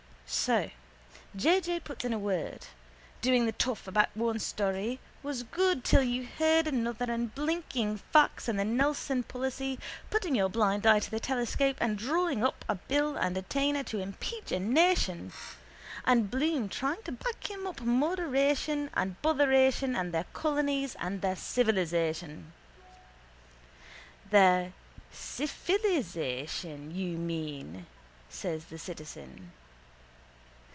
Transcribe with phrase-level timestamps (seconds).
[0.33, 0.69] _So
[1.35, 1.59] J.
[1.59, 1.81] J.
[1.81, 2.65] puts in a word,
[3.21, 8.47] doing the toff about one story was good till you heard another and blinking facts
[8.47, 9.77] and the Nelson policy,
[10.09, 13.99] putting your blind eye to the telescope and drawing up a bill of attainder to
[13.99, 15.33] impeach a nation,
[16.05, 21.35] and Bloom trying to back him up moderation and botheration and their colonies and their
[21.35, 22.53] civilisation.
[24.29, 24.71] —Their
[25.11, 27.85] syphilisation, you mean,
[28.29, 29.51] says the citizen.